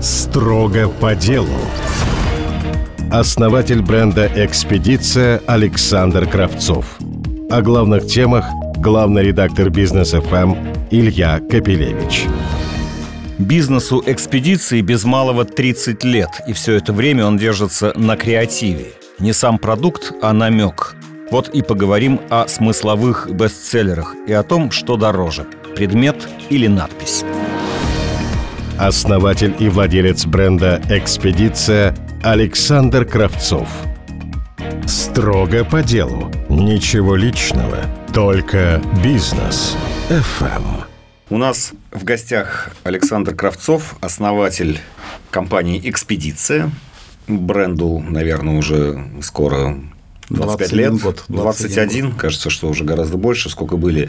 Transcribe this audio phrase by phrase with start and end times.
[0.00, 1.48] Строго по делу.
[3.12, 6.86] Основатель бренда «Экспедиция» Александр Кравцов.
[7.50, 8.46] О главных темах
[8.78, 10.54] главный редактор «Бизнес ФМ»
[10.90, 12.24] Илья Капелевич.
[13.36, 18.92] Бизнесу экспедиции без малого 30 лет, и все это время он держится на креативе.
[19.18, 20.94] Не сам продукт, а намек.
[21.30, 25.44] Вот и поговорим о смысловых бестселлерах и о том, что дороже–
[25.76, 27.22] предмет или надпись.
[28.80, 33.68] Основатель и владелец бренда «Экспедиция» Александр Кравцов.
[34.86, 36.32] Строго по делу.
[36.48, 37.84] Ничего личного.
[38.14, 39.76] Только бизнес.
[40.08, 40.84] ФМ.
[41.28, 44.80] У нас в гостях Александр Кравцов, основатель
[45.30, 46.70] компании «Экспедиция»,
[47.28, 49.78] бренду, наверное, уже скоро
[50.30, 54.08] 25 лет, год, 21, 21 кажется, что уже гораздо больше, сколько были.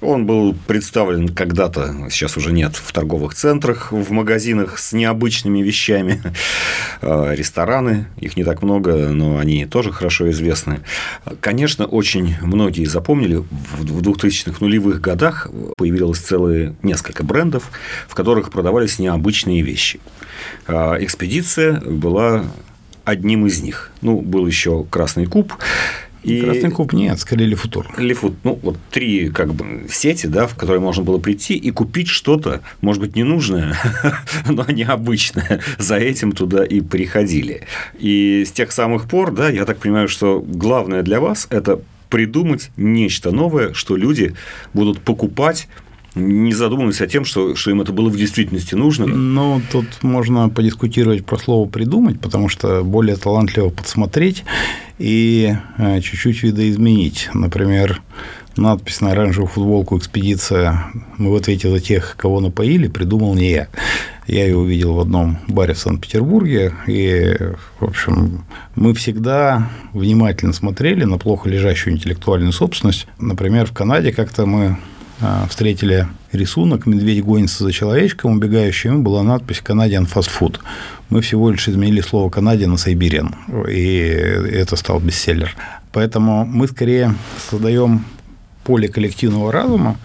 [0.00, 6.22] Он был представлен когда-то, сейчас уже нет, в торговых центрах, в магазинах с необычными вещами,
[7.00, 10.80] а, рестораны, их не так много, но они тоже хорошо известны.
[11.40, 17.70] Конечно, очень многие запомнили, в 2000-х нулевых годах появилось целые несколько брендов,
[18.08, 20.00] в которых продавались необычные вещи.
[20.66, 22.44] А, экспедиция была
[23.04, 23.90] одним из них.
[24.00, 25.52] Ну, был еще Красный куб.
[26.22, 27.86] И Красный куб нет, скорее Лифутур.
[27.98, 32.06] Лифут, ну, вот три как бы сети, да, в которые можно было прийти и купить
[32.06, 33.76] что-то, может быть, ненужное,
[34.48, 35.60] но необычное.
[35.78, 37.66] За этим туда и приходили.
[37.98, 42.70] И с тех самых пор, да, я так понимаю, что главное для вас– это придумать
[42.76, 44.34] нечто новое, что люди
[44.74, 45.66] будут покупать
[46.14, 49.06] не задумывались о тем, что, что им это было в действительности нужно.
[49.06, 54.44] Ну, тут можно подискутировать про слово «придумать», потому что более талантливо подсмотреть
[54.98, 57.30] и э, чуть-чуть видоизменить.
[57.32, 58.02] Например,
[58.56, 60.84] надпись на оранжевую футболку «Экспедиция.
[61.16, 63.68] Мы в ответе за тех, кого напоили» придумал не я.
[64.26, 67.36] Я ее увидел в одном баре в Санкт-Петербурге, и,
[67.80, 68.44] в общем,
[68.76, 73.08] мы всегда внимательно смотрели на плохо лежащую интеллектуальную собственность.
[73.18, 74.76] Например, в Канаде как-то мы
[75.48, 80.58] встретили рисунок, медведь гонится за человечком, убегающим, была надпись «Canadian Fast Food».
[81.10, 83.34] Мы всего лишь изменили слово «Канадия» на «Сайбириан»,
[83.68, 85.54] и это стал бестселлер.
[85.92, 87.14] Поэтому мы скорее
[87.50, 88.04] создаем
[88.64, 89.96] поле коллективного разума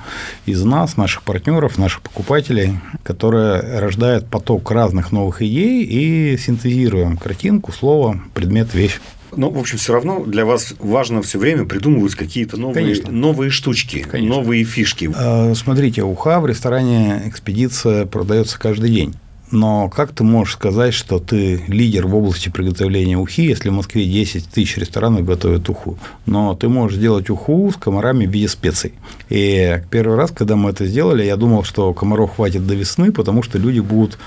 [0.46, 7.72] из нас, наших партнеров, наших покупателей, которое рождает поток разных новых идей и синтезируем картинку,
[7.72, 9.00] слово, предмет, вещь.
[9.36, 14.06] Ну, в общем, все равно для вас важно все время придумывать какие-то новые, новые штучки,
[14.10, 14.36] Конечно.
[14.36, 15.12] новые фишки.
[15.16, 19.16] А, смотрите, уха в ресторане экспедиция продается каждый день.
[19.52, 24.06] Но как ты можешь сказать, что ты лидер в области приготовления ухи, если в Москве
[24.06, 25.98] 10 тысяч ресторанов готовят уху?
[26.26, 28.94] Но ты можешь делать уху с комарами в виде специй.
[29.30, 33.42] И первый раз, когда мы это сделали, я думал, что комаров хватит до весны, потому
[33.44, 34.18] что люди будут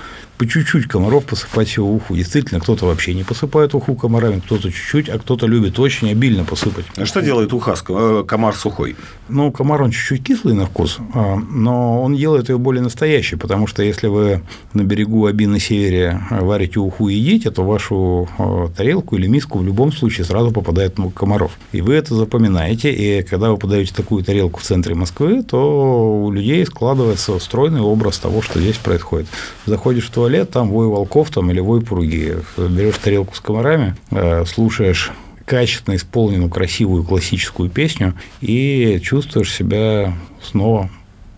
[0.41, 2.15] по чуть-чуть комаров посыпать его уху.
[2.15, 6.85] Действительно, кто-то вообще не посыпает уху комарами, кто-то чуть-чуть, а кто-то любит очень обильно посыпать.
[6.97, 8.95] А что делает уха, э, комар сухой?
[9.29, 13.67] Ну, комар, он чуть-чуть кислый на вкус, а, но он делает ее более настоящей, потому
[13.67, 14.41] что если вы
[14.73, 19.59] на берегу Аби на севере варите уху и едите, то вашу э, тарелку или миску
[19.59, 21.57] в любом случае сразу попадает много комаров.
[21.71, 26.31] И вы это запоминаете, и когда вы подаете такую тарелку в центре Москвы, то у
[26.31, 29.27] людей складывается стройный образ того, что здесь происходит.
[29.65, 32.35] Заходишь в туалет, туалет, там вой волков там, или вой пруги.
[32.57, 35.11] Берешь тарелку с комарами, э, слушаешь
[35.45, 40.89] качественно исполненную, красивую классическую песню и чувствуешь себя снова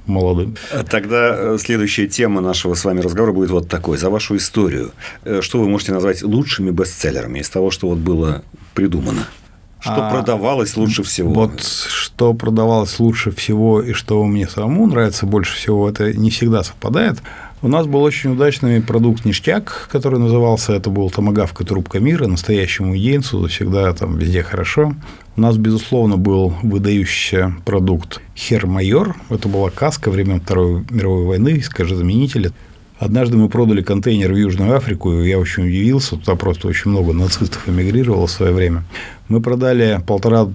[0.06, 0.56] молодым.
[0.90, 3.98] Тогда э, следующая тема нашего с вами разговора будет вот такой.
[3.98, 4.92] За вашу историю.
[5.24, 8.44] Э, что вы можете назвать лучшими бестселлерами из того, что вот было
[8.74, 9.28] придумано?
[9.80, 11.34] Что а, продавалось лучше всего?
[11.34, 16.64] Вот что продавалось лучше всего и что мне самому нравится больше всего, это не всегда
[16.64, 17.18] совпадает.
[17.64, 22.94] У нас был очень удачный продукт «Ништяк», который назывался, это был томогавка трубка мира, настоящему
[22.94, 24.94] единцу, всегда там везде хорошо.
[25.38, 32.52] У нас, безусловно, был выдающийся продукт «Хермайор», это была каска времен Второй мировой войны, скажезаменитель.
[33.00, 37.14] Однажды мы продали контейнер в Южную Африку, и я очень удивился, туда просто очень много
[37.14, 38.84] нацистов эмигрировало в свое время.
[39.30, 40.50] Мы продали полтора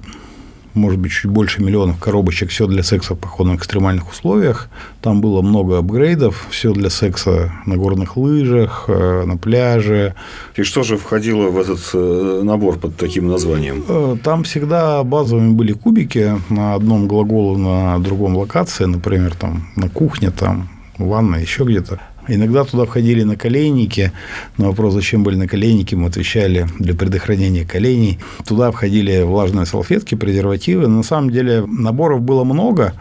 [0.78, 4.68] может быть, чуть больше миллионов коробочек, все для секса в походных экстремальных условиях.
[5.02, 10.14] Там было много апгрейдов, все для секса на горных лыжах, э, на пляже.
[10.56, 13.84] И что же входило в этот э, набор под таким названием?
[13.88, 19.88] Э, там всегда базовыми были кубики на одном глаголу, на другом локации, например, там на
[19.88, 22.00] кухне, там ванна, еще где-то.
[22.28, 24.12] Иногда туда входили наколенники.
[24.58, 28.18] На вопрос, зачем были наколенники, мы отвечали для предохранения коленей.
[28.46, 30.86] Туда входили влажные салфетки, презервативы.
[30.86, 32.92] на самом деле наборов было много.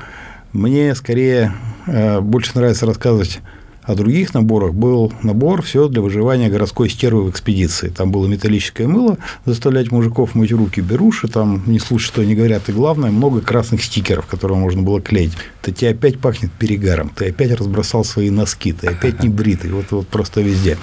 [0.53, 1.53] Мне скорее
[1.85, 3.41] э, больше нравится рассказывать
[3.87, 7.87] А в других наборах был набор все для выживания городской стервы в экспедиции.
[7.87, 12.67] Там было металлическое мыло, заставлять мужиков мыть руки беруши, там не слушай, что они говорят.
[12.67, 15.31] И главное, много красных стикеров, которые можно было клеить.
[15.61, 19.85] Это тебе опять пахнет перегаром, ты опять разбросал свои носки, ты опять не бритый, вот,
[19.91, 20.77] вот просто везде.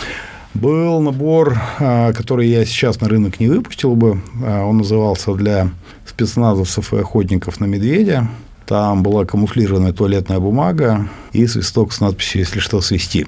[0.55, 4.23] Был набор, а, который я сейчас на рынок не выпустил бы.
[4.43, 5.69] А, он назывался для
[6.07, 8.31] спецназовцев и охотников на медведя.
[8.67, 13.27] Там была камуфлированная туалетная бумага и свисток с надписью «Если что, свисти».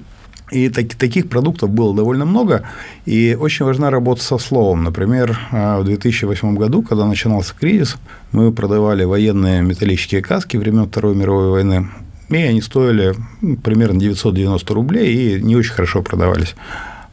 [0.52, 2.62] И так, таких продуктов было довольно много,
[3.04, 4.84] и очень важна работа со словом.
[4.84, 7.96] Например, а, в 2008 году, когда начинался кризис,
[8.30, 11.88] мы продавали военные металлические каски времен Второй мировой войны,
[12.28, 16.54] и они стоили ну, примерно 990 рублей и не очень хорошо продавались.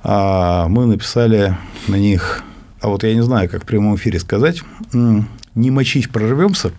[0.03, 2.43] А мы написали на них,
[2.81, 4.61] а вот я не знаю, как в прямом эфире сказать,
[5.55, 6.71] не мочись, прорвемся,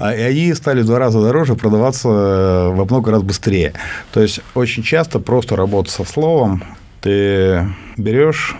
[0.00, 3.72] а, и они стали в два раза дороже продаваться э, во много раз быстрее.
[4.12, 6.62] То есть очень часто просто работа со словом,
[7.00, 7.66] ты
[7.96, 8.56] берешь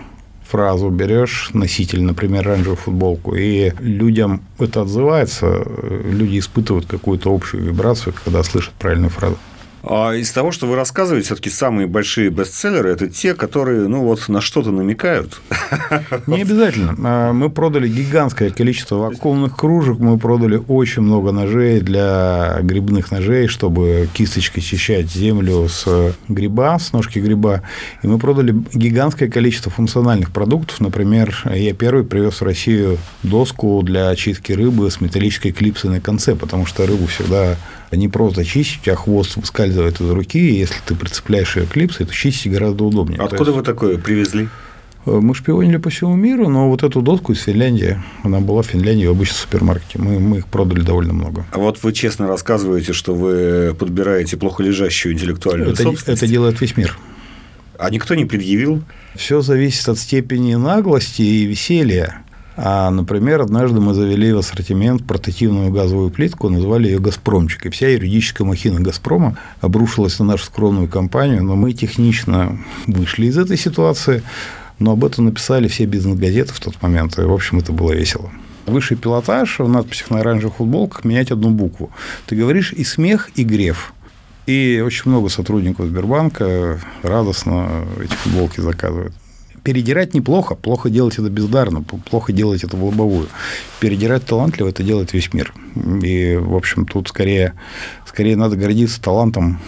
[0.51, 8.13] фразу, берешь носитель, например, оранжевую футболку, и людям это отзывается, люди испытывают какую-то общую вибрацию,
[8.23, 9.37] когда слышат правильную фразу.
[9.83, 14.27] А из того, что вы рассказываете, все-таки самые большие бестселлеры это те, которые, ну вот,
[14.29, 15.41] на что-то намекают.
[16.27, 16.95] Не обязательно.
[17.03, 23.47] А, мы продали гигантское количество вакуумных кружек, мы продали очень много ножей для грибных ножей,
[23.47, 27.63] чтобы кисточкой чищать землю с гриба, с ножки гриба.
[28.03, 30.79] И мы продали гигантское количество функциональных продуктов.
[30.79, 36.35] Например, я первый привез в Россию доску для очистки рыбы с металлической клипсой на конце,
[36.35, 37.57] потому что рыбу всегда
[37.97, 42.13] не просто чистить, тебя хвост выскальзывает из руки, и если ты прицепляешь ее клипсой, то
[42.13, 43.19] чистить гораздо удобнее.
[43.19, 43.57] Откуда есть...
[43.57, 44.49] вы такое привезли?
[45.05, 48.67] Э, мы шпионили по всему миру, но вот эту доску из Финляндии, она была в
[48.67, 49.99] Финляндии в обычном супермаркете.
[49.99, 51.45] Мы, мы их продали довольно много.
[51.51, 56.23] А вот вы честно рассказываете, что вы подбираете плохо лежащую интеллектуальную это, собственность.
[56.23, 56.97] Это делает весь мир.
[57.77, 58.83] А никто не предъявил?
[59.15, 62.21] Все зависит от степени наглости и веселья.
[62.57, 67.65] А, например, однажды мы завели в ассортимент портативную газовую плитку, назвали ее «Газпромчик».
[67.65, 72.57] И вся юридическая махина «Газпрома» обрушилась на нашу скромную компанию, но мы технично
[72.87, 74.21] вышли из этой ситуации,
[74.79, 78.29] но об этом написали все бизнес-газеты в тот момент, и, в общем, это было весело.
[78.65, 81.89] Высший пилотаж в надписях на оранжевых футболках менять одну букву.
[82.27, 83.93] Ты говоришь и смех, и греф.
[84.45, 89.13] И очень много сотрудников Сбербанка радостно эти футболки заказывают
[89.63, 93.27] передирать неплохо, плохо делать это бездарно, плохо делать это в лобовую.
[93.79, 95.53] Передирать талантливо– это делает весь мир.
[96.03, 97.53] И, в общем, тут скорее,
[98.05, 99.59] скорее надо гордиться талантом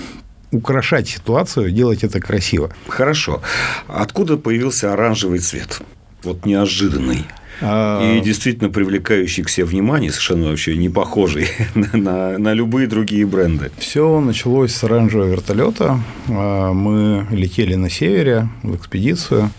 [0.51, 2.71] украшать ситуацию, делать это красиво.
[2.87, 3.41] Хорошо.
[3.87, 5.81] Откуда появился оранжевый цвет?
[6.23, 7.25] Вот неожиданный.
[7.61, 13.25] А, И действительно привлекающий к себе внимание, совершенно вообще не похожий на, на любые другие
[13.25, 13.71] бренды.
[13.77, 15.99] Все началось с оранжевого вертолета.
[16.29, 19.51] А, мы летели на севере в экспедицию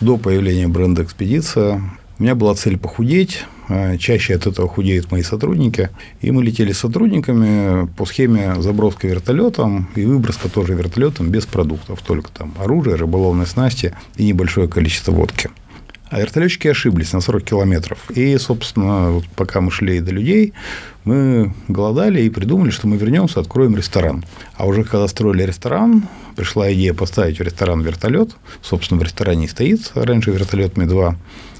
[0.00, 1.82] до появления бренда «Экспедиция».
[2.18, 5.90] У меня была цель похудеть, а чаще от этого худеют мои сотрудники.
[6.22, 12.00] И мы летели с сотрудниками по схеме заброска вертолетом и выброска тоже вертолетом без продуктов,
[12.00, 15.50] только там оружие, рыболовные снасти и небольшое количество водки.
[16.08, 17.98] А вертолетчики ошиблись на 40 километров.
[18.10, 20.52] И, собственно, вот пока мы шли до людей,
[21.04, 24.24] мы голодали и придумали, что мы вернемся, откроем ресторан.
[24.56, 28.36] А уже когда строили ресторан, пришла идея поставить в ресторан вертолет.
[28.62, 31.16] Собственно, в ресторане и стоит оранжевый вертолет Ми-2.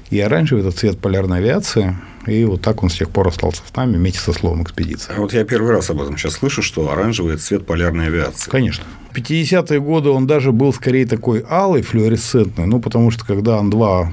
[0.09, 1.97] И оранжевый– это цвет полярной авиации.
[2.25, 5.15] И вот так он с тех пор остался с нами вместе со словом экспедиция.
[5.15, 8.49] А вот я первый раз об этом сейчас слышу, что оранжевый– это цвет полярной авиации.
[8.49, 8.85] Конечно.
[9.11, 14.07] В 50-е годы он даже был скорее такой алый, флуоресцентный, ну, потому что когда Ан-2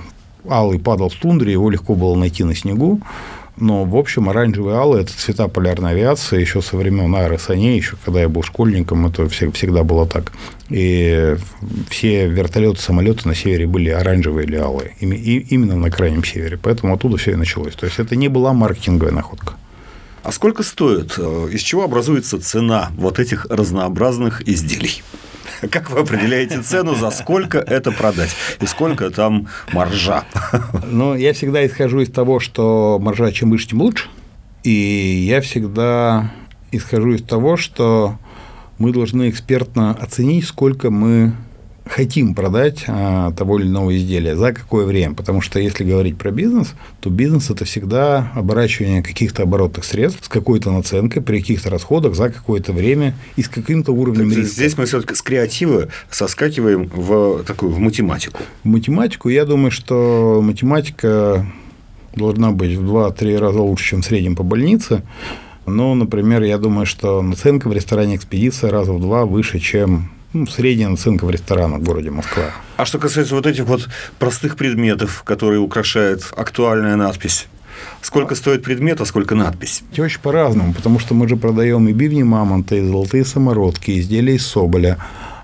[0.48, 3.00] алый падал в тундре, его легко было найти на снегу.
[3.56, 8.20] Но, в общем, оранжевый алый– это цвета полярной авиации еще со времен аэросаней, еще когда
[8.20, 10.32] я был школьником, это всегда было так.
[10.70, 11.36] И
[11.88, 16.58] все вертолеты, самолеты на севере были оранжевые или алые, именно на крайнем севере.
[16.60, 17.74] Поэтому оттуда все и началось.
[17.74, 19.54] То есть, это не была маркетинговая находка.
[20.24, 25.02] А сколько стоит, э, из чего образуется цена вот этих разнообразных изделий?
[25.70, 28.34] Как вы определяете цену, за сколько это продать?
[28.60, 30.24] И сколько там маржа?
[30.86, 34.08] Ну, я всегда исхожу из того, что маржа чем выше, тем лучше.
[34.62, 34.70] И
[35.28, 36.32] я всегда
[36.72, 38.18] исхожу из того, что
[38.78, 41.32] мы должны экспертно оценить, сколько мы
[41.86, 45.14] хотим продать а, того или иного изделия, за какое время.
[45.14, 50.28] Потому что если говорить про бизнес, то бизнес это всегда оборачивание каких-то оборотных средств с
[50.28, 54.54] какой-то наценкой при каких-то расходах за какое-то время и с каким-то уровнем так, риска.
[54.54, 58.40] Здесь мы все-таки с креатива соскакиваем в такую в математику.
[58.62, 61.46] В математику я думаю, что математика
[62.16, 65.02] должна быть в 2-3 раза лучше, чем в среднем по больнице.
[65.66, 70.46] Но, например, я думаю, что наценка в ресторане «Экспедиция» раза в два выше, чем ну,
[70.46, 72.44] средняя наценка в ресторанах в городе Москва.
[72.76, 73.88] А что касается вот этих вот
[74.18, 77.46] простых предметов, которые украшают актуальная надпись,
[78.00, 79.82] Сколько стоит предмет, а сколько надпись?
[79.92, 84.00] Это очень по-разному, потому что мы же продаем и бивни мамонта, и золотые самородки, и
[84.00, 84.98] изделия из соболя.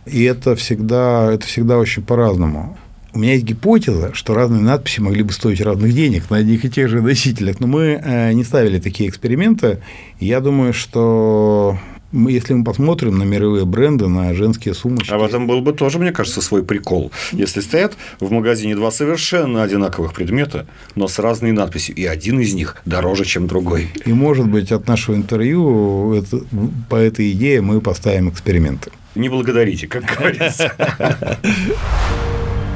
[0.06, 2.76] И это всегда, это всегда очень по-разному.
[3.12, 6.70] У меня есть гипотеза, что разные надписи могли бы стоить разных денег на одних и
[6.70, 9.82] тех же носителях, но мы э, не ставили такие эксперименты.
[10.20, 11.78] Я думаю, что
[12.12, 15.12] мы, если мы посмотрим на мировые бренды, на женские сумочки...
[15.12, 17.12] А в этом был бы тоже, мне кажется, свой прикол.
[17.32, 22.54] Если стоят в магазине два совершенно одинаковых предмета, но с разной надписью, и один из
[22.54, 23.88] них дороже, чем другой.
[24.04, 26.40] И, может быть, от нашего интервью это,
[26.88, 28.90] по этой идее мы поставим эксперименты.
[29.14, 30.72] Не благодарите, как говорится.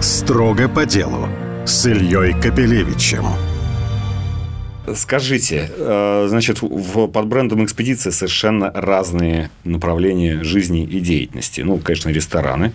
[0.00, 1.28] Строго по делу
[1.64, 3.24] с Ильей Капелевичем.
[4.94, 11.62] Скажите, э, значит, под брендом «Экспедиция» совершенно разные направления жизни и деятельности.
[11.62, 12.72] Ну, конечно, рестораны.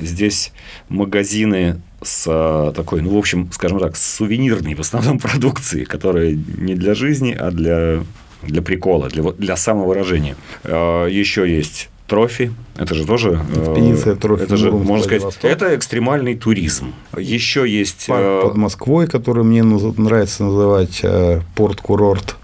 [0.00, 0.52] Здесь
[0.88, 6.32] магазины с э, такой, ну, в общем, скажем так, с сувенирной в основном продукцией, которая
[6.32, 8.02] не для жизни, а для
[8.42, 10.36] для прикола, для, для самовыражения.
[10.64, 12.52] Э, Еще есть трофи.
[12.76, 13.40] Это же тоже...
[13.56, 14.42] Экспедиция трофи.
[14.42, 15.50] Это же, можно сказать, Восток.
[15.50, 16.92] это экстремальный туризм.
[17.16, 18.06] Еще есть...
[18.06, 22.36] Парк э, под Москвой, который мне нравится называть э, порт-курорт.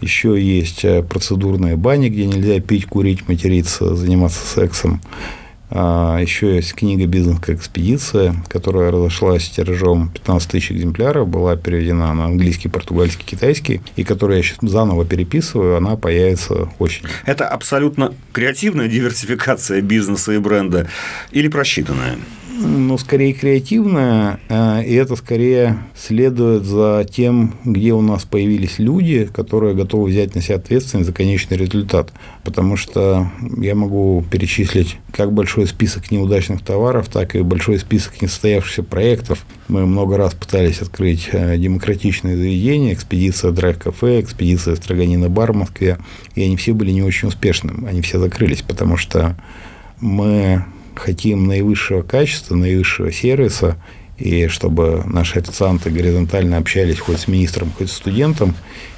[0.00, 5.00] Еще есть э, процедурная баня, где нельзя пить, курить, материться, заниматься сексом.
[5.70, 12.14] А, еще есть книга «Бизнес как экспедиция», которая разошлась тиражом 15 тысяч экземпляров, была переведена
[12.14, 17.06] на английский, португальский, китайский, и которую я сейчас заново переписываю, она появится очень.
[17.26, 20.88] Это абсолютно креативная диверсификация бизнеса и бренда
[21.32, 22.18] или просчитанная?
[22.58, 29.28] Ну, скорее креативная, э, и это скорее следует за тем, где у нас появились люди,
[29.32, 32.12] которые готовы взять на себя ответственность за конечный результат.
[32.42, 38.82] Потому что я могу перечислить как большой список неудачных товаров, так и большой список несостоявшихся
[38.82, 39.46] проектов.
[39.68, 45.98] Мы много раз пытались открыть э, демократичные заведения, экспедиция Драйв-кафе, экспедиция Строганина бар в Москве,
[46.34, 49.36] и они все были не очень успешными, они все закрылись, потому что
[50.00, 50.64] мы
[50.98, 53.76] хотим наивысшего качества, наивысшего сервиса,
[54.18, 58.54] и чтобы наши официанты горизонтально общались хоть с министром, хоть с студентом,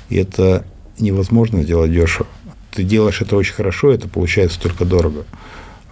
[0.08, 0.64] и это
[0.98, 2.26] невозможно сделать дешево.
[2.72, 5.24] Ты делаешь это очень хорошо, это получается только дорого.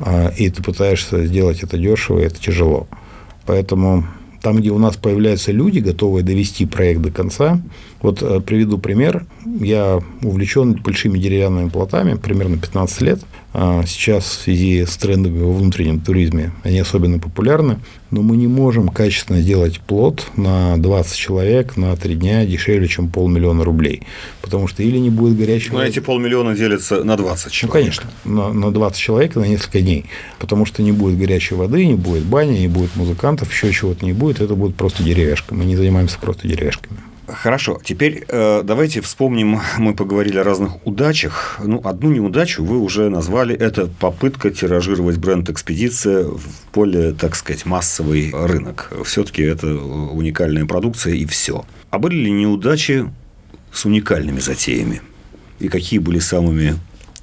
[0.01, 2.87] А, и ты пытаешься сделать это дешево, и это тяжело.
[3.47, 4.07] Поэтому
[4.43, 7.61] там, где у нас появляются люди, готовые довести проект до конца.
[8.01, 9.27] Вот э, приведу пример.
[9.45, 13.21] Я увлечен большими деревянными плотами примерно 15 лет.
[13.55, 17.81] А сейчас в связи с трендами во внутреннем туризме они особенно популярны.
[18.11, 23.09] Но мы не можем качественно сделать плот на 20 человек на 3 дня дешевле, чем
[23.09, 24.03] полмиллиона рублей.
[24.43, 25.79] Потому что или не будет горячего...
[25.79, 27.75] Но эти полмиллиона делятся на 20 человек.
[27.75, 30.05] Ну, конечно, на, на 20 человек на несколько дней.
[30.39, 34.13] Потому что не будет горячей воды, не будет бани, не будет музыкантов, еще чего-то не
[34.13, 34.41] будет.
[34.41, 35.55] Это будет просто деревяшка.
[35.55, 37.01] Мы не занимаемся просто деревяшками.
[37.29, 41.59] Хорошо, теперь э, давайте вспомним, мы поговорили о разных удачах.
[41.63, 46.41] Ну, одну неудачу вы уже назвали, это попытка тиражировать бренд «Экспедиция» в
[46.73, 48.91] более, так сказать, массовый рынок.
[49.05, 51.65] Все-таки это уникальная продукция и все.
[51.91, 53.11] А были ли неудачи
[53.73, 55.03] с уникальными затеями?
[55.59, 56.77] И какие были самыми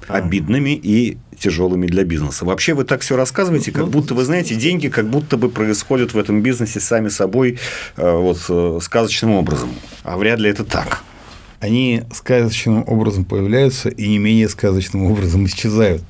[0.08, 2.44] обидными и тяжелыми для бизнеса.
[2.44, 6.18] Вообще вы так все рассказываете, как будто вы знаете, деньги как будто бы происходят в
[6.18, 7.58] этом бизнесе сами собой
[7.96, 9.70] э, вот э, сказочным образом.
[10.02, 11.02] А вряд ли это так.
[11.60, 16.02] Они сказочным образом появляются и не менее сказочным образом исчезают.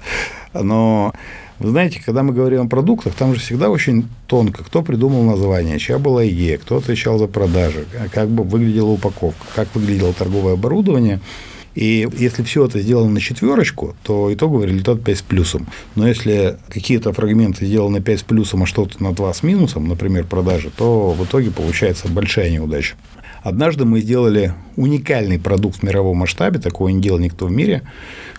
[0.53, 1.13] Но
[1.59, 5.79] вы знаете, когда мы говорим о продуктах, там же всегда очень тонко, кто придумал название,
[5.79, 11.21] чья была идея, кто отвечал за продажи, как бы выглядела упаковка, как выглядело торговое оборудование–
[11.77, 15.67] и если все это сделано на четверочку, то итоговый результат 5 с плюсом.
[15.95, 20.25] Но если какие-то фрагменты сделаны 5 с плюсом, а что-то на 2 с минусом, например,
[20.25, 22.97] продажи, то в итоге получается большая неудача.
[23.43, 27.83] Однажды мы сделали уникальный продукт в мировом масштабе, такого не делал никто в мире.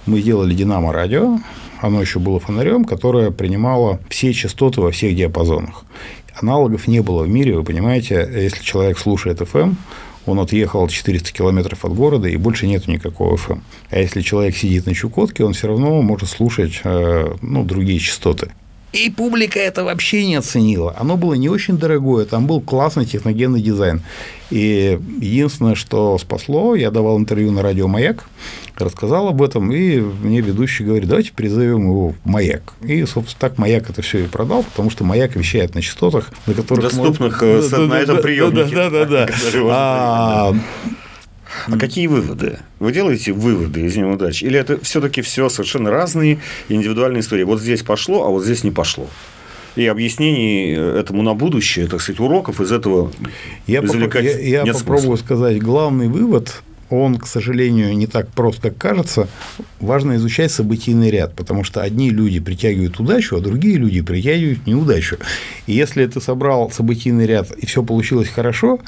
[0.07, 1.39] Мы сделали Динамо радио,
[1.79, 5.85] оно еще было фонарем, которое принимало все частоты во всех диапазонах.
[6.41, 9.75] Аналогов не было в мире, вы понимаете, если человек слушает FM,
[10.27, 13.61] он отъехал 400 километров от города, и больше нет никакого FM.
[13.89, 18.51] А если человек сидит на Чукотке, он все равно может слушать э, ну, другие частоты.
[18.93, 20.95] И публика это вообще не оценила.
[20.97, 24.01] Оно было не очень дорогое, там был классный техногенный дизайн.
[24.49, 28.23] И единственное, что спасло, я давал интервью на радио «Маяк»,
[28.77, 32.73] рассказал об этом, и мне ведущий говорит, давайте призовем его в «Маяк».
[32.81, 36.53] И, собственно, так «Маяк» это все и продал, потому что «Маяк» вещает на частотах, на
[36.53, 36.85] которых...
[36.85, 37.75] Доступных можно...
[37.75, 38.73] Э, на этом приемнике.
[38.73, 39.27] Да, да, да.
[41.69, 42.59] А какие выводы?
[42.79, 44.41] Вы делаете выводы из неудач?
[44.41, 47.43] Или это все-таки все совершенно разные индивидуальные истории?
[47.43, 49.07] Вот здесь пошло, а вот здесь не пошло
[49.75, 53.11] и объяснений этому на будущее, так сказать, уроков из этого
[53.67, 55.61] я извлекать поп- Я, я попробую сказать.
[55.61, 59.27] Главный вывод он, к сожалению, не так прост, как кажется.
[59.79, 65.17] Важно изучать событийный ряд, потому что одни люди притягивают удачу, а другие люди притягивают неудачу.
[65.65, 68.79] И если ты собрал событийный ряд и все получилось хорошо,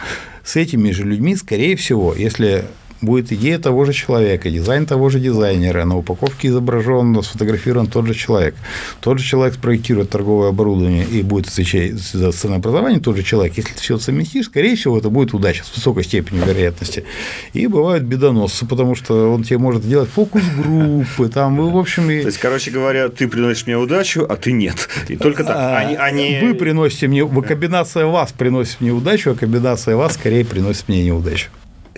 [0.44, 2.65] с этими же людьми, скорее всего, если
[3.01, 8.13] будет идея того же человека, дизайн того же дизайнера, на упаковке изображен, сфотографирован тот же
[8.13, 8.56] человек.
[9.01, 13.58] Тот же человек спроектирует торговое оборудование и будет отвечать за ценообразование, тот же человек.
[13.58, 17.06] Если ты все совместишь, скорее всего, это будет удача с высокой степенью вероятности.
[17.53, 22.10] И бывают бедоносцы, потому что он тебе может делать фокус-группы, там, в общем...
[22.12, 22.22] И...
[22.22, 24.89] То есть, короче говоря, ты приносишь мне удачу, а ты нет.
[25.08, 25.56] И только так.
[25.56, 26.39] А, они, они...
[26.41, 27.27] Вы приносите мне...
[27.27, 31.50] Комбинация вас приносит мне удачу, а комбинация вас скорее приносит мне неудачу.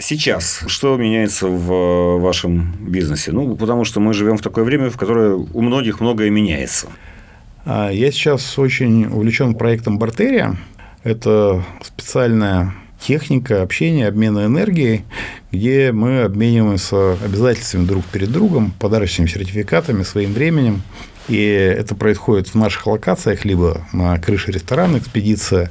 [0.01, 3.31] Сейчас что меняется в э, вашем бизнесе?
[3.31, 6.87] Ну, потому что мы живем в такое время, в которое у многих многое меняется.
[7.65, 10.57] А, я сейчас очень увлечен проектом Бартерия.
[11.03, 15.03] Это специальная техника общения, обмена энергией,
[15.51, 20.81] где мы обмениваемся обязательствами друг перед другом, подарочными сертификатами, своим временем.
[21.27, 25.69] И это происходит в наших локациях, либо на крыше ресторана «Экспедиция»,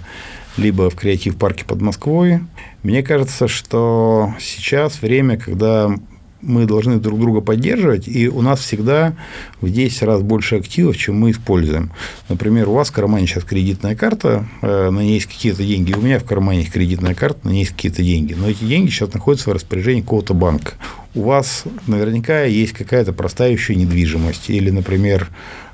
[0.57, 2.41] либо в креатив-парке под Москвой.
[2.83, 5.95] Мне кажется, что сейчас время, когда
[6.43, 9.15] мы должны друг друга поддерживать, и у нас всегда
[9.61, 11.91] в 10 раз больше активов, чем мы используем.
[12.29, 16.01] Например, у вас в кармане сейчас кредитная карта, э, на ней есть какие-то деньги, у
[16.01, 19.13] меня в кармане есть кредитная карта, на ней есть какие-то деньги, но эти деньги сейчас
[19.13, 20.73] находятся в распоряжении какого-то банка.
[21.15, 25.29] У вас наверняка есть какая-то простая недвижимость, или, например,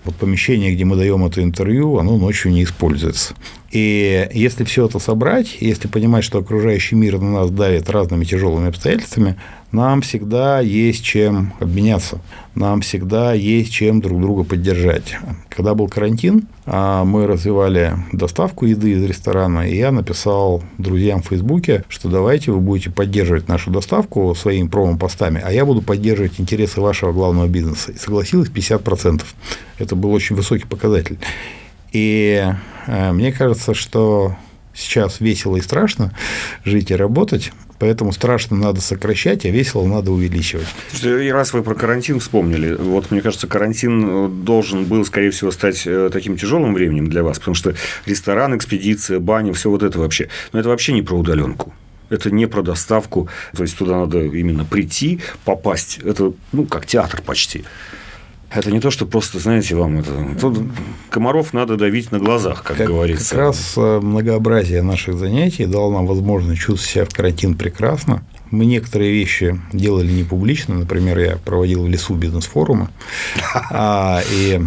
[0.07, 3.35] вот помещение, где мы даем это интервью, оно ночью не используется.
[3.71, 8.69] И если все это собрать, если понимать, что окружающий мир на нас давит разными тяжелыми
[8.69, 9.37] обстоятельствами,
[9.77, 12.19] нам всегда есть чем обменяться,
[12.55, 15.19] нам всегда есть чем друг друга поддержать.
[15.51, 21.27] Когда был карантин, а, мы развивали доставку еды из ресторана, и я написал друзьям в
[21.27, 26.81] Фейсбуке, что давайте вы будете поддерживать нашу доставку своими промо-постами, а я буду поддерживать интересы
[26.81, 27.93] вашего главного бизнеса.
[27.93, 29.25] И согласилось 50%.
[29.79, 31.19] Это был очень высокий показатель.
[31.93, 32.47] И
[32.87, 34.37] э, мне кажется, что
[34.73, 36.13] сейчас весело и страшно
[36.65, 40.67] жить и работать, Поэтому страшно надо сокращать, а весело надо увеличивать.
[41.03, 45.51] И раз вы про карантин вспомнили, вот мне кажется, карантин э, должен был, скорее всего,
[45.51, 47.75] стать э, таким тяжелым временем для вас, потому что
[48.07, 50.29] ресторан, экспедиция, баня, все вот это вообще.
[50.53, 51.75] Но это вообще не про удаленку.
[52.09, 53.29] Это не про доставку.
[53.57, 55.99] То есть туда надо именно прийти, попасть.
[56.05, 57.65] Это ну, как театр почти.
[58.57, 60.11] Это не то, что просто, знаете, вам это...
[60.41, 60.59] Тут
[61.11, 63.31] комаров надо давить на глазах, как, как говорится.
[63.31, 68.23] Как раз э, многообразие наших занятий дало нам возможность чувствовать себя в карантин прекрасно.
[68.51, 70.77] Мы некоторые вещи делали не публично.
[70.77, 72.89] Например, я проводил в лесу бизнес-форумы.
[73.71, 74.61] А, и...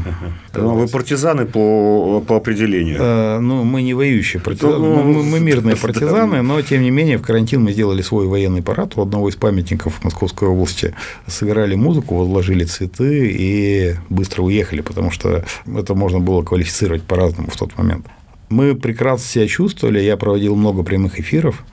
[0.54, 2.98] Ну, вы партизаны по, по определению.
[3.00, 4.80] А, ну, мы не воюющие партизаны.
[4.80, 8.62] Ну, мы, мы мирные партизаны, но, тем не менее, в карантин мы сделали свой военный
[8.62, 10.94] парад у одного из памятников Московской области.
[11.28, 17.58] Сыграли музыку, возложили цветы и быстро уехали, потому что это можно было квалифицировать по-разному в
[17.58, 18.06] тот момент.
[18.50, 21.64] Мы прекрасно себя чувствовали, я проводил много прямых эфиров,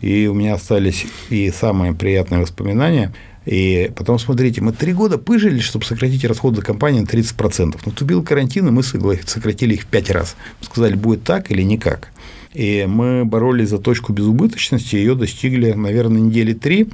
[0.00, 3.12] и у меня остались и самые приятные воспоминания.
[3.46, 7.80] И потом, смотрите, мы три года пыжили, чтобы сократить расходы компании на 30%.
[7.84, 10.36] Но тубил карантин, и мы сократили их в пять раз.
[10.60, 12.10] Сказали, будет так или никак.
[12.52, 16.88] И мы боролись за точку безубыточности, ее достигли, наверное, недели три.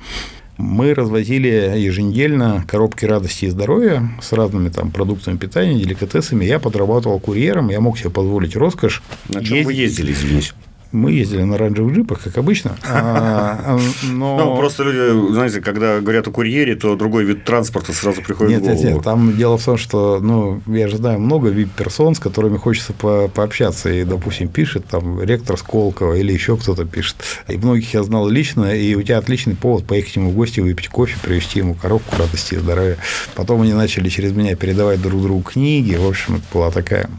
[0.59, 6.45] Мы развозили еженедельно коробки радости и здоровья с разными там продуктами питания, деликатесами.
[6.45, 9.03] Я подрабатывал курьером, я мог себе позволить роскошь.
[9.29, 9.67] На чем Ездить...
[9.67, 10.53] вы ездили, извините?
[10.97, 12.77] Мы ездили на оранжевых джипах, как обычно.
[12.89, 14.39] А, но...
[14.39, 18.63] Ну, просто люди, знаете, когда говорят о курьере, то другой вид транспорта сразу приходит нет,
[18.63, 18.83] в голову.
[18.83, 22.57] Нет, нет, там дело в том, что, ну, я же знаю много вип-персон, с которыми
[22.57, 23.91] хочется по пообщаться.
[23.91, 27.17] И, допустим, пишет там ректор Сколково или еще кто-то пишет.
[27.49, 30.89] И многих я знал лично, и у тебя отличный повод поехать ему в гости, выпить
[30.89, 32.97] кофе, привезти ему коробку радости и здоровья.
[33.35, 35.95] Потом они начали через меня передавать друг другу книги.
[35.95, 37.11] В общем, это была такая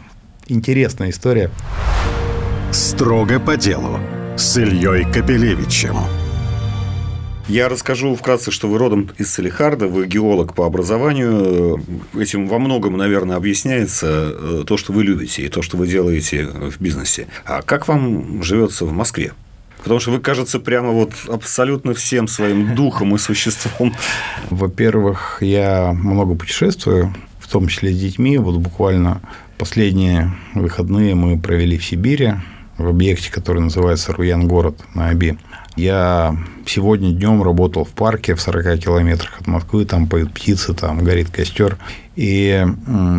[0.47, 1.51] интересная история.
[2.71, 3.97] Строго по делу
[4.35, 5.95] с Ильей Капелевичем.
[7.47, 11.81] Я расскажу вкратце, что вы родом из Салихарда, вы геолог по образованию.
[12.13, 16.45] Этим во многом, наверное, объясняется э, то, что вы любите и то, что вы делаете
[16.45, 17.27] в бизнесе.
[17.45, 19.31] А как вам живется в Москве?
[19.81, 23.95] Потому что вы, кажется, прямо вот абсолютно всем своим духом и существом.
[24.49, 28.37] Во-первых, я много путешествую, в том числе с детьми.
[28.37, 29.21] Вот буквально
[29.57, 32.33] последние выходные мы провели в Сибири,
[32.77, 35.37] в объекте, который называется Руян-город на Оби.
[35.75, 36.35] Я
[36.65, 41.29] сегодня днем работал в парке в 40 километрах от Москвы, там поют птицы, там горит
[41.29, 41.77] костер.
[42.15, 42.65] И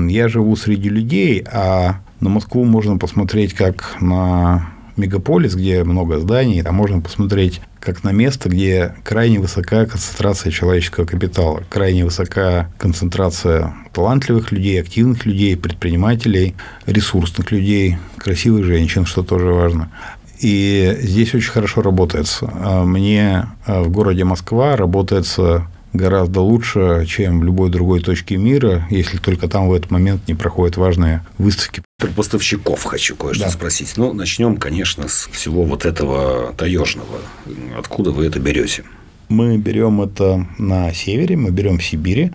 [0.09, 6.61] я живу среди людей, а на Москву можно посмотреть как на мегаполис, где много зданий,
[6.61, 13.74] а можно посмотреть как на место, где крайне высокая концентрация человеческого капитала, крайне высокая концентрация
[13.92, 16.54] талантливых людей, активных людей, предпринимателей,
[16.86, 19.90] ресурсных людей, красивых женщин, что тоже важно.
[20.40, 22.50] И здесь очень хорошо работается.
[22.54, 28.87] А мне а, в городе Москва работается гораздо лучше, чем в любой другой точке мира,
[28.90, 31.83] если только там в этот момент не проходят важные выставки.
[31.98, 33.51] Про поставщиков хочу кое-что да.
[33.51, 33.96] спросить.
[33.96, 37.18] Ну, начнем, конечно, с всего вот этого таежного.
[37.77, 38.85] Откуда вы это берете?
[39.29, 42.33] Мы берем это на севере, мы берем в Сибири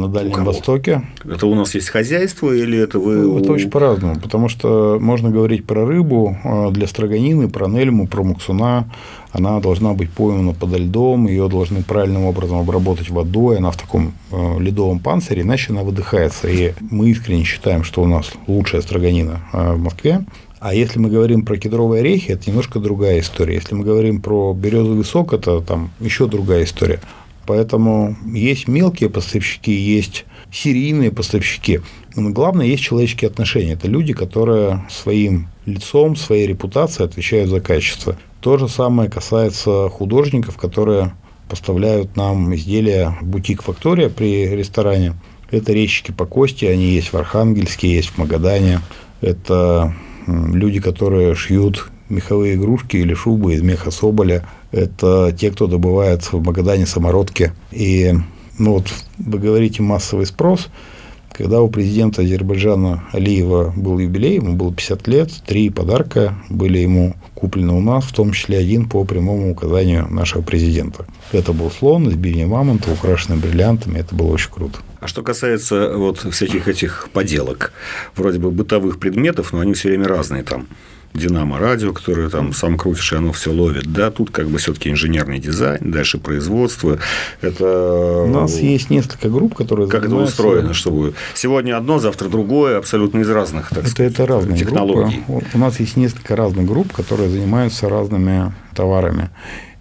[0.00, 1.02] на Дальнем Востоке.
[1.24, 3.16] Это у нас есть хозяйство или это вы...
[3.16, 8.06] Ну, это очень по-разному, потому что можно говорить про рыбу а, для строганины, про нельму,
[8.06, 8.88] про муксуна.
[9.32, 14.14] Она должна быть поймана подо льдом, ее должны правильным образом обработать водой, она в таком
[14.30, 16.48] а, ледовом панцире, иначе она выдыхается.
[16.48, 20.24] И мы искренне считаем, что у нас лучшая строганина а, в Москве.
[20.58, 23.54] А если мы говорим про кедровые орехи, это немножко другая история.
[23.54, 27.00] Если мы говорим про березовый сок, это там еще другая история.
[27.46, 31.80] Поэтому есть мелкие поставщики, есть серийные поставщики.
[32.14, 33.74] Но главное, есть человеческие отношения.
[33.74, 38.16] Это люди, которые своим лицом, своей репутацией отвечают за качество.
[38.40, 41.12] То же самое касается художников, которые
[41.48, 45.14] поставляют нам изделия бутик Фактория при ресторане.
[45.50, 48.80] Это резчики по кости, они есть в Архангельске, есть в Магадане.
[49.20, 49.94] Это
[50.26, 54.46] люди, которые шьют меховые игрушки или шубы из меха соболя.
[54.76, 57.52] Это те, кто добывает в Магадане самородки.
[57.72, 58.12] И
[58.58, 60.68] ну вот вы говорите массовый спрос.
[61.32, 67.14] Когда у президента Азербайджана Алиева был юбилей, ему было 50 лет, три подарка были ему
[67.34, 71.04] куплены у нас, в том числе один по прямому указанию нашего президента.
[71.32, 74.78] Это был слон из бивня мамонта, украшенный бриллиантами, это было очень круто.
[75.00, 77.74] А что касается вот всяких этих поделок,
[78.14, 80.66] вроде бы бытовых предметов, но они все время разные там.
[81.16, 83.92] Динамо радио, которое там сам крутишь, и оно все ловит.
[83.92, 86.98] Да, тут как бы все-таки инженерный дизайн, дальше производство.
[87.40, 88.22] Это...
[88.22, 93.20] У нас есть несколько групп, которые Как это устроено, чтобы сегодня одно, завтра другое, абсолютно
[93.20, 95.22] из разных, так это, сказать, это разные технологий.
[95.26, 95.46] Группы.
[95.54, 99.30] У нас есть несколько разных групп, которые занимаются разными товарами.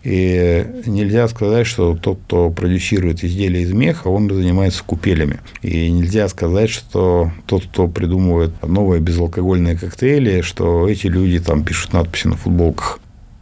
[0.05, 5.39] И нельзя сказать, что тот, кто продюсирует изделия из меха, он занимается купелями.
[5.63, 11.93] И нельзя сказать, что тот, кто придумывает новые безалкогольные коктейли, что эти люди там пишут
[11.93, 12.99] надписи на футболках.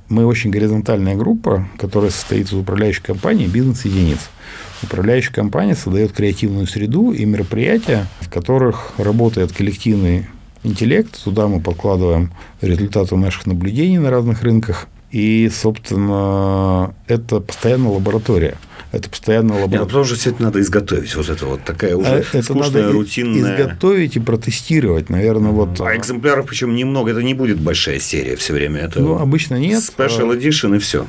[0.08, 4.30] Мы очень горизонтальная группа, которая состоит из управляющей компании бизнес-единиц.
[4.84, 10.28] Управляющая компания создает креативную среду и мероприятия, в которых работает коллективный
[10.63, 11.21] интеллект.
[11.21, 14.88] Туда мы подкладываем результаты наших наблюдений на разных рынках.
[15.13, 18.58] И, собственно, это постоянно лаборатория.
[18.91, 19.80] Это постоянно лаборатория.
[19.82, 21.15] Нет, потому что все это надо изготовить.
[21.15, 23.62] Вот это вот такая уже а это скучная, надо рутинная.
[23.62, 25.80] Изготовить и протестировать, наверное, вот.
[25.82, 27.12] А экземпляров причем немного.
[27.12, 28.80] Это не будет большая серия все время.
[28.80, 29.84] Это ну, обычно нет.
[29.84, 31.06] Special Edition и все.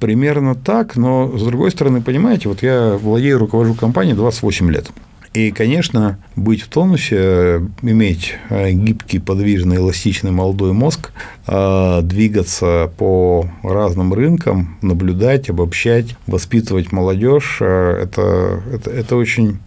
[0.00, 4.88] Примерно так, но с другой стороны, понимаете, вот я владею, руковожу компанией 28 лет.
[5.34, 11.10] И, конечно, быть в тонусе, иметь э, гибкий, подвижный, эластичный молодой мозг,
[11.48, 19.63] э, двигаться по разным рынкам, наблюдать, обобщать, воспитывать молодежь, э, это, это, это очень Э,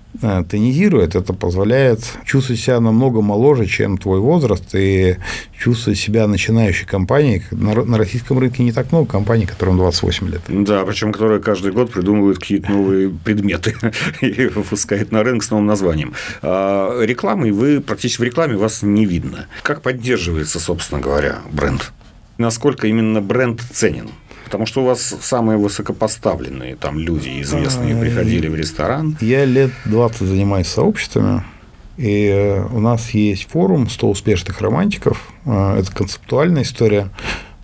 [0.49, 5.17] тонизирует, это позволяет чувствовать себя намного моложе, чем твой возраст, и
[5.57, 7.43] чувствовать себя начинающей компанией.
[7.51, 10.41] На российском рынке не так много компаний, которым 28 лет.
[10.47, 13.75] Да, причем которые каждый год придумывают какие-то новые предметы
[14.21, 16.13] и выпускают на рынок с новым названием.
[16.41, 19.47] А рекламы вы практически в рекламе вас не видно.
[19.61, 21.91] Как поддерживается, собственно говоря, бренд?
[22.37, 24.09] Насколько именно бренд ценен?
[24.47, 29.17] Потому что у вас самые высокопоставленные там люди известные приходили в ресторан.
[29.19, 31.43] Я лет 20 занимаюсь сообществами.
[31.97, 35.21] И э, у нас есть форум 100 успешных романтиков.
[35.43, 37.09] Э, это концептуальная история,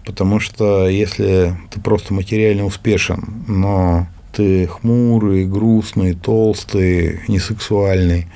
[0.06, 8.28] потому что если ты просто материально успешен, но ты хмурый, грустный, толстый, несексуальный,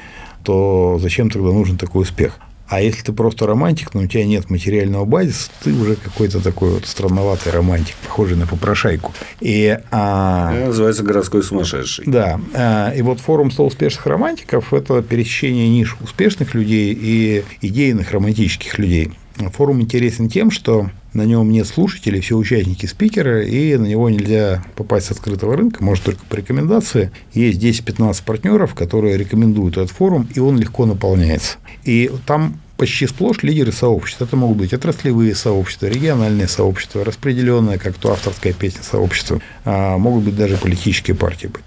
[0.45, 2.39] то зачем тогда нужен такой успех?
[2.67, 6.71] А если ты просто романтик, но у тебя нет материального базиса, ты уже какой-то такой
[6.71, 9.13] вот странноватый романтик, похожий на попрошайку.
[9.39, 10.53] И, а...
[10.53, 12.05] Это называется городской сумасшедший.
[12.07, 12.39] Да.
[12.53, 18.77] А, и вот форум 100 успешных романтиков– это пересечение ниш успешных людей и идейных романтических
[18.79, 19.11] людей.
[19.37, 24.63] Форум интересен тем, что на нем нет слушателей, все участники спикера, и на него нельзя
[24.75, 27.11] попасть с открытого рынка, может только по рекомендации.
[27.33, 31.57] Есть 10-15 партнеров, которые рекомендуют этот форум, и он легко наполняется.
[31.83, 34.21] И там почти сплошь лидеры сообществ.
[34.21, 40.23] Это могут быть отраслевые сообщества, региональные сообщества, распределенные, как то авторская песня сообщества, а могут
[40.23, 41.63] быть даже политические партии быть.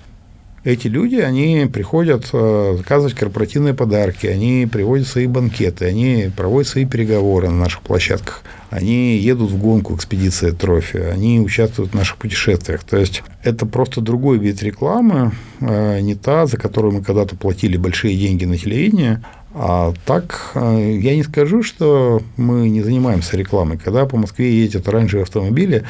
[0.63, 6.85] Эти люди, они приходят э, заказывать корпоративные подарки, они приводят свои банкеты, они проводят свои
[6.85, 12.85] переговоры на наших площадках, они едут в гонку экспедиция трофи, они участвуют в наших путешествиях.
[12.85, 17.79] То есть это просто другой вид рекламы, э, не та, за которую мы когда-то платили
[17.79, 19.19] большие деньги на телевидении,
[19.55, 23.79] а так, э, я не скажу, что мы не занимаемся рекламой.
[23.79, 25.85] Когда по Москве ездят оранжевые автомобили,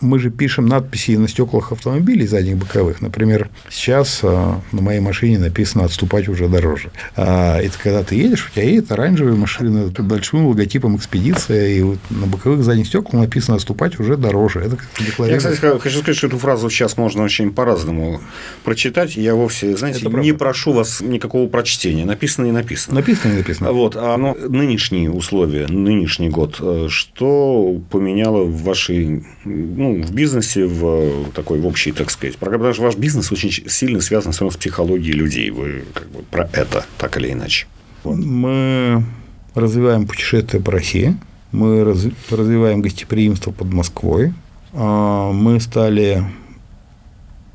[0.00, 3.00] мы же пишем надписи на стеклах автомобилей задних боковых.
[3.00, 6.90] Например, сейчас а, на моей машине написано «отступать уже дороже».
[7.16, 11.82] А, это когда ты едешь, у тебя едет оранжевая машина с большим логотипом «Экспедиция», и
[11.82, 14.60] вот на боковых задних стеклах написано «отступать уже дороже».
[14.60, 18.20] Это как Я, кстати, хочу сказать, что эту фразу сейчас можно очень по-разному
[18.64, 19.16] прочитать.
[19.16, 20.34] Я вовсе, знаете, это не правда.
[20.34, 22.04] прошу вас никакого прочтения.
[22.04, 22.96] Написано и написано.
[22.96, 23.72] Написано и написано.
[23.72, 23.96] Вот.
[23.96, 30.66] А но нынешние условия, нынешний год, э, что поменяло в вашей ну, ну, в бизнесе,
[30.66, 35.14] в такой в общей, так сказать, потому что ваш бизнес очень сильно связан с психологией
[35.14, 35.50] людей.
[35.50, 37.66] Вы как бы про это, так или иначе.
[38.04, 38.16] Вот.
[38.16, 39.04] Мы
[39.54, 41.16] развиваем путешествия по России,
[41.52, 44.32] мы раз, развиваем гостеприимство под Москвой,
[44.72, 46.24] а, мы стали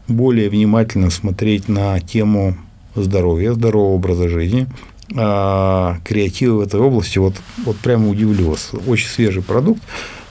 [0.07, 2.57] более внимательно смотреть на тему
[2.95, 4.67] здоровья, здорового образа жизни,
[5.15, 9.81] а, креатива в этой области, вот, вот прямо удивлю вас, очень свежий продукт,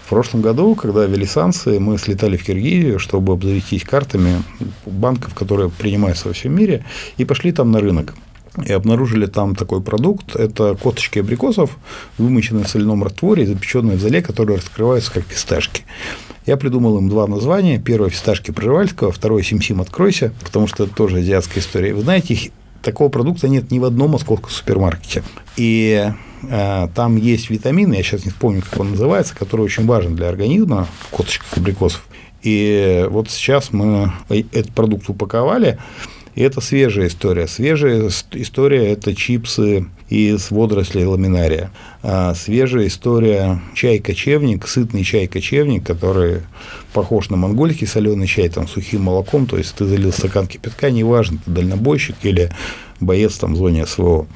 [0.09, 4.43] прошлом году, когда ввели санкции, мы слетали в Киргизию, чтобы обзавестись картами
[4.87, 6.85] банков, которые принимаются во всем мире,
[7.17, 8.15] и пошли там на рынок.
[8.67, 10.37] И обнаружили там такой продукт.
[10.37, 11.79] Это косточки абрикосов,
[12.19, 15.85] вымоченные в соляном растворе запеченные в зале, которые раскрываются как фисташки.
[16.45, 17.79] Я придумал им два названия.
[17.79, 21.95] Первое– фисташки Пржевальского, второе– Сим-Сим откройся, потому что это тоже азиатская история.
[21.95, 22.51] Вы знаете,
[22.83, 25.23] такого продукта нет ни в одном московском супермаркете.
[25.57, 26.13] И
[26.49, 30.89] там есть витамины, я сейчас не вспомню, как он называется, который очень важен для организма,
[31.11, 32.05] косточек абрикосов.
[32.43, 35.79] И вот сейчас мы этот продукт упаковали,
[36.35, 37.47] и это свежая история.
[37.47, 41.71] Свежая история– это чипсы из водорослей ламинария.
[42.03, 46.41] А свежая история– чай-кочевник, сытный чай-кочевник, который
[46.95, 51.39] похож на монгольский соленый чай, там, сухим молоком, то есть ты залил стакан кипятка, неважно,
[51.45, 52.51] ты дальнобойщик или
[52.99, 54.27] боец там в зоне СВО.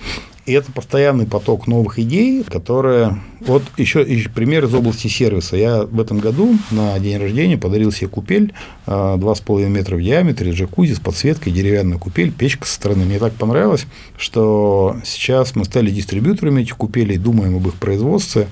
[0.46, 3.20] И это постоянный поток новых идей, которые...
[3.40, 5.56] Вот еще, еще пример из области сервиса.
[5.56, 8.54] Я в этом году на день рождения подарил себе купель
[8.86, 13.04] 2,5 а, метра в диаметре, джакузи с подсветкой, деревянная купель, печка со стороны.
[13.04, 18.46] Мне так понравилось, что сейчас мы стали дистрибьюторами этих купелей, думаем об их производстве.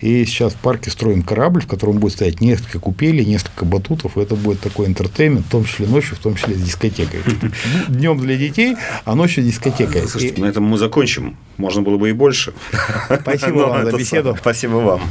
[0.00, 4.16] И сейчас в парке строим корабль, в котором будет стоять несколько купелей, несколько батутов.
[4.16, 7.20] И это будет такой интертеймент, в том числе ночью, в том числе с дискотекой.
[7.88, 10.06] Днем для детей, а ночью дискотека.
[10.06, 11.36] Слушайте, на этом мы закончим.
[11.56, 12.54] Можно было бы и больше.
[13.20, 14.36] Спасибо вам за беседу.
[14.38, 15.02] Спасибо вам.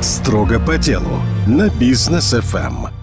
[0.00, 2.99] Строго по делу на бизнес FM.